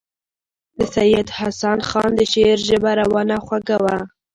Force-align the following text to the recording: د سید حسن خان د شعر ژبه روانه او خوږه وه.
د 0.77 0.79
سید 0.95 1.27
حسن 1.37 1.79
خان 1.89 2.11
د 2.15 2.21
شعر 2.33 2.57
ژبه 2.67 2.91
روانه 3.01 3.35
او 3.39 3.43
خوږه 3.47 3.77
وه. 3.83 3.97